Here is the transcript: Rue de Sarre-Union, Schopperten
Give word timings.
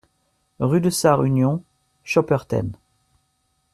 Rue 0.59 0.81
de 0.81 0.89
Sarre-Union, 0.89 1.61
Schopperten 2.03 2.71